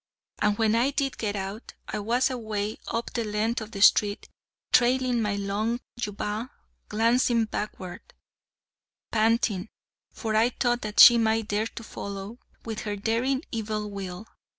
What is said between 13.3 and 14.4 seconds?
evil will.